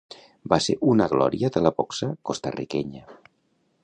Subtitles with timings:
[0.53, 3.05] Va ser una glòria de la boxa costa-riquenya.